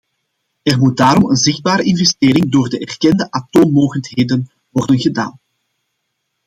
Er 0.63 0.77
moet 0.77 0.97
daarom 0.97 1.29
een 1.29 1.35
zichtbare 1.35 1.83
investering 1.83 2.51
door 2.51 2.69
de 2.69 2.79
erkende 2.79 3.31
atoommogendheden 3.31 4.49
worden 4.69 4.99
gedaan. 4.99 5.39